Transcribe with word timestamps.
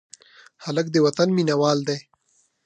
هلک 0.63 0.87
د 0.91 0.95
وطن 1.05 1.29
مینه 1.37 1.55
وال 1.61 1.79
دی. 1.87 1.99